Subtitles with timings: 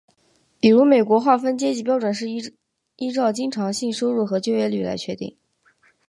[0.59, 5.37] 比如美国划分阶级标准是依照经常性收入和就业率来确定。